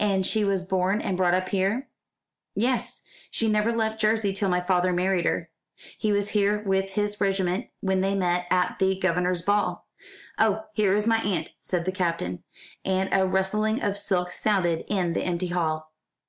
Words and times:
"And 0.00 0.26
she 0.26 0.44
was 0.44 0.64
born 0.64 1.00
and 1.00 1.16
brought 1.16 1.32
up 1.32 1.50
here?" 1.50 1.88
"Yes. 2.56 3.02
She 3.30 3.48
never 3.48 3.70
left 3.70 4.00
Jersey 4.00 4.32
till 4.32 4.48
my 4.48 4.60
father 4.60 4.92
married 4.92 5.26
her. 5.26 5.48
He 5.96 6.10
was 6.10 6.30
here 6.30 6.60
with 6.64 6.94
his 6.94 7.20
regiment 7.20 7.68
when 7.80 8.00
they 8.00 8.16
met 8.16 8.46
at 8.50 8.80
the 8.80 8.98
governor's 8.98 9.42
ball. 9.42 9.86
Oh, 10.40 10.64
here 10.72 10.94
is 10.96 11.06
my 11.06 11.18
aunt," 11.22 11.50
said 11.60 11.84
the 11.84 11.92
Captain, 11.92 12.42
as 12.84 13.10
a 13.12 13.28
rustling 13.28 13.80
of 13.80 13.96
silk 13.96 14.32
sounded 14.32 14.84
in 14.88 15.12
the 15.12 15.22
empty 15.22 15.46
hall. 15.46 15.92